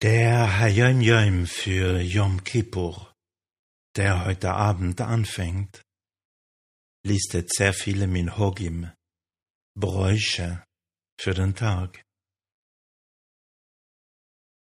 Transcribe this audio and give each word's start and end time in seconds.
Ja, 0.00 0.60
Hayom 0.60 1.00
Yom 1.00 1.46
für 1.46 2.00
Yom 2.00 2.44
Kippur, 2.44 3.12
der 3.96 4.24
heute 4.26 4.52
Abend 4.52 5.00
anfängt, 5.00 5.82
listet 7.04 7.52
sehr 7.52 7.74
viele 7.74 8.06
Minhogim, 8.06 8.92
Bräuche 9.76 10.62
für 11.20 11.34
den 11.34 11.56
Tag. 11.56 12.00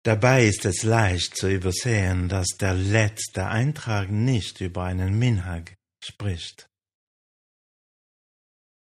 Dabei 0.03 0.45
ist 0.45 0.65
es 0.65 0.83
leicht 0.83 1.37
zu 1.37 1.49
übersehen, 1.49 2.27
dass 2.27 2.57
der 2.59 2.73
letzte 2.73 3.47
Eintrag 3.47 4.09
nicht 4.11 4.59
über 4.59 4.83
einen 4.83 5.17
Minhag 5.17 5.73
spricht. 6.03 6.67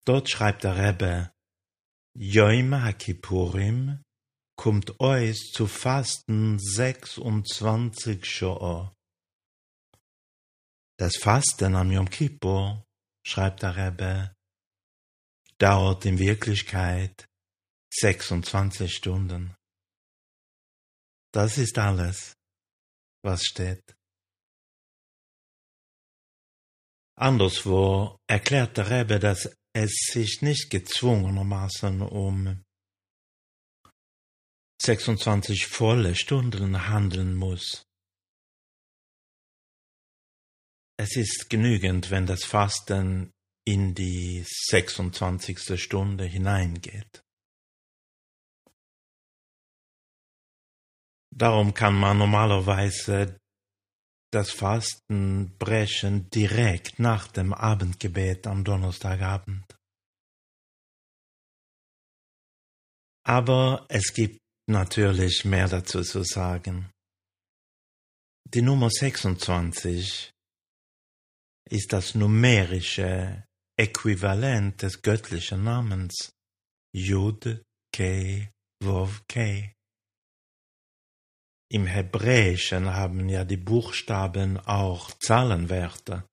Dort 0.05 0.29
schreibt 0.29 0.65
der 0.65 0.75
Rebbe, 0.75 1.31
Yom 2.13 2.75
HaKippurim 2.75 4.03
kommt 4.65 4.99
euch 4.99 5.51
zu 5.53 5.67
fasten 5.67 6.57
26 6.57 8.25
Shoah. 8.25 8.95
Das 10.97 11.17
Fasten 11.17 11.75
am 11.75 11.91
Yom 11.91 12.09
Kippur, 12.09 12.83
schreibt 13.23 13.61
der 13.61 13.75
Rebbe, 13.75 14.35
dauert 15.59 16.03
in 16.05 16.17
Wirklichkeit 16.17 17.27
26 17.93 18.91
Stunden. 18.91 19.53
Das 21.31 21.59
ist 21.59 21.77
alles, 21.77 22.33
was 23.23 23.43
steht. 23.43 23.95
Anderswo 27.19 28.17
erklärt 28.27 28.77
der 28.77 28.89
Rebbe, 28.89 29.19
dass 29.19 29.55
es 29.73 29.93
sich 30.11 30.41
nicht 30.41 30.71
gezwungenermaßen 30.71 32.01
um 32.01 32.65
26 34.85 35.65
volle 35.65 36.13
Stunden 36.13 36.87
handeln 36.87 37.33
muss. 37.33 37.87
Es 40.97 41.15
ist 41.15 41.49
genügend, 41.49 42.11
wenn 42.11 42.27
das 42.27 42.43
Fasten 42.45 43.33
in 43.65 43.95
die 43.95 44.45
26. 44.45 45.81
Stunde 45.81 46.25
hineingeht. 46.25 47.23
Darum 51.35 51.73
kann 51.73 51.99
man 51.99 52.19
normalerweise 52.19 53.39
das 54.31 54.51
Fasten 54.51 55.57
brechen 55.57 56.29
direkt 56.29 56.99
nach 56.99 57.27
dem 57.27 57.53
Abendgebet 57.53 58.45
am 58.45 58.63
Donnerstagabend. 58.63 59.65
Aber 63.25 63.87
es 63.89 64.13
gibt 64.13 64.44
natürlich 64.67 65.45
mehr 65.45 65.67
dazu 65.67 66.01
zu 66.01 66.23
sagen. 66.23 66.91
Die 68.53 68.61
Nummer 68.61 68.89
26 68.89 70.31
ist 71.69 71.93
das 71.93 72.15
numerische 72.15 73.43
Äquivalent 73.77 74.81
des 74.81 75.01
göttlichen 75.01 75.63
Namens 75.63 76.31
Yud 76.93 77.61
Ke 77.91 78.51
Vov 78.81 79.23
Ke. 79.27 79.73
Im 81.71 81.87
Hebräischen 81.87 82.93
haben 82.93 83.27
ja 83.27 83.43
die 83.43 83.57
Buchstaben 83.57 84.59
auch 84.59 85.11
Zahlenwerte. 85.19 86.23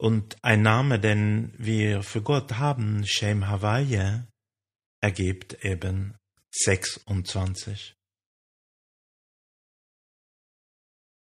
Und 0.00 0.42
ein 0.42 0.62
Name, 0.62 0.98
den 0.98 1.54
wir 1.58 2.02
für 2.02 2.22
Gott 2.22 2.54
haben, 2.54 3.06
Shem 3.06 3.46
Hawaii, 3.46 4.24
ergibt 5.02 5.64
eben 5.64 6.16
26. 6.52 7.96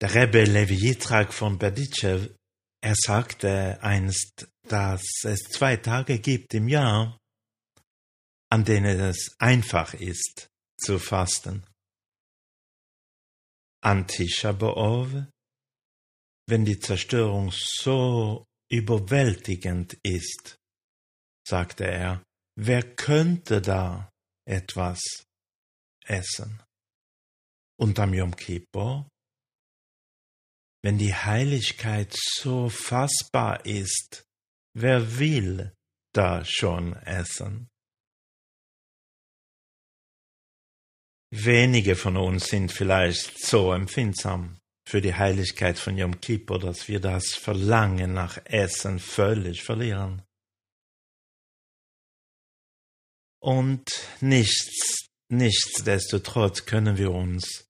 Der 0.01 0.13
Rebbe 0.13 0.43
Levi 0.43 0.75
Yitzhak 0.75 1.33
von 1.33 1.57
Berditschew, 1.57 2.27
er 2.81 2.95
sagte 2.95 3.81
einst, 3.81 4.47
dass 4.67 5.01
es 5.23 5.39
zwei 5.49 5.77
Tage 5.77 6.19
gibt 6.19 6.53
im 6.53 6.67
Jahr, 6.67 7.17
an 8.51 8.63
denen 8.63 8.99
es 8.99 9.35
einfach 9.39 9.93
ist 9.93 10.49
zu 10.77 10.99
fasten. 10.99 11.65
An 13.81 14.07
Tisha 14.07 14.51
B'Ov, 14.51 15.27
wenn 16.47 16.65
die 16.65 16.79
Zerstörung 16.79 17.51
so 17.51 18.45
überwältigend 18.69 19.97
ist, 20.03 20.57
sagte 21.47 21.85
er, 21.85 22.23
wer 22.55 22.83
könnte 22.95 23.61
da 23.61 24.11
etwas 24.47 25.01
essen? 26.05 26.61
Und 27.77 27.99
am 27.99 28.13
Yom 28.13 28.35
Kippur, 28.35 29.09
wenn 30.83 30.97
die 30.97 31.13
Heiligkeit 31.13 32.13
so 32.15 32.69
fassbar 32.69 33.65
ist, 33.65 34.25
wer 34.73 35.17
will 35.17 35.73
da 36.13 36.45
schon 36.45 36.93
essen? 36.93 37.67
Wenige 41.31 41.95
von 41.95 42.15
uns 42.15 42.47
sind 42.47 42.71
vielleicht 42.71 43.39
so 43.39 43.73
empfindsam 43.73 44.57
für 44.87 45.01
die 45.01 45.15
Heiligkeit 45.15 45.77
von 45.77 45.97
Yom 45.97 46.21
Kippur, 46.21 46.59
dass 46.59 46.87
wir 46.87 47.01
das 47.01 47.33
Verlangen 47.33 48.13
nach 48.13 48.37
Essen 48.45 48.99
völlig 48.99 49.63
verlieren. 49.63 50.21
Und 53.45 53.85
nichts, 54.21 55.07
nichtsdestotrotz 55.29 56.65
können 56.65 56.97
wir 56.97 57.11
uns 57.11 57.69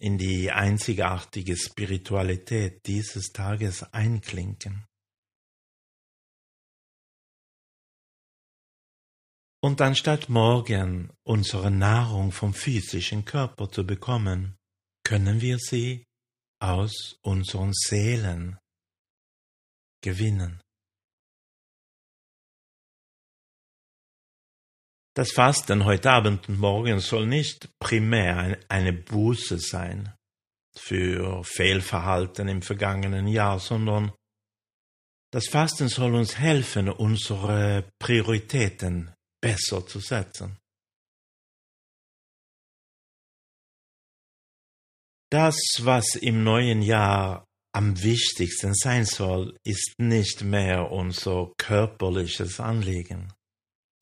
in 0.00 0.18
die 0.18 0.50
einzigartige 0.50 1.56
Spiritualität 1.56 2.84
dieses 2.84 3.30
Tages 3.30 3.84
einklinken. 3.92 4.84
Und 9.62 9.80
anstatt 9.80 10.28
morgen 10.28 11.12
unsere 11.22 11.70
Nahrung 11.70 12.32
vom 12.32 12.52
physischen 12.52 13.24
Körper 13.24 13.70
zu 13.70 13.86
bekommen, 13.86 14.56
können 15.04 15.40
wir 15.40 15.60
sie 15.60 16.08
aus 16.60 17.20
unseren 17.22 17.72
Seelen 17.72 18.58
gewinnen. 20.02 20.63
Das 25.16 25.30
Fasten 25.30 25.84
heute 25.84 26.10
Abend 26.10 26.48
und 26.48 26.58
morgen 26.58 26.98
soll 26.98 27.28
nicht 27.28 27.68
primär 27.78 28.58
eine 28.68 28.92
Buße 28.92 29.60
sein 29.60 30.12
für 30.76 31.44
Fehlverhalten 31.44 32.48
im 32.48 32.62
vergangenen 32.62 33.28
Jahr, 33.28 33.60
sondern 33.60 34.12
das 35.32 35.46
Fasten 35.46 35.88
soll 35.88 36.16
uns 36.16 36.36
helfen, 36.36 36.88
unsere 36.88 37.88
Prioritäten 38.00 39.14
besser 39.40 39.86
zu 39.86 40.00
setzen. 40.00 40.58
Das, 45.30 45.56
was 45.80 46.16
im 46.16 46.42
neuen 46.42 46.82
Jahr 46.82 47.44
am 47.72 48.02
wichtigsten 48.02 48.74
sein 48.74 49.04
soll, 49.04 49.56
ist 49.64 49.94
nicht 49.98 50.42
mehr 50.42 50.90
unser 50.90 51.52
körperliches 51.56 52.58
Anliegen, 52.58 53.32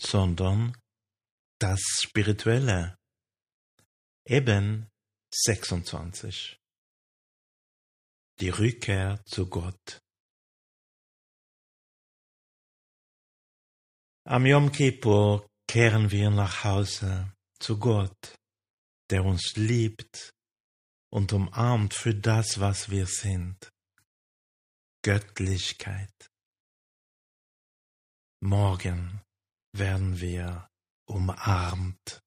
sondern 0.01 0.75
das 1.63 1.81
Spirituelle. 2.03 2.99
Eben 4.27 4.91
26. 5.33 6.59
Die 8.41 8.49
Rückkehr 8.49 9.23
zu 9.27 9.49
Gott. 9.49 10.01
Am 14.25 14.47
Yom 14.47 14.73
Kippur 14.73 15.49
kehren 15.69 16.11
wir 16.11 16.31
nach 16.31 16.65
Hause 16.65 17.33
zu 17.61 17.79
Gott, 17.79 18.35
der 19.11 19.25
uns 19.25 19.55
liebt 19.55 20.33
und 21.13 21.33
umarmt 21.33 21.95
für 21.95 22.15
das, 22.15 22.59
was 22.59 22.91
wir 22.91 23.07
sind. 23.07 23.71
Göttlichkeit. 25.03 26.29
Morgen 28.41 29.21
werden 29.73 30.21
wir 30.21 30.72
umarmt. 31.15 32.23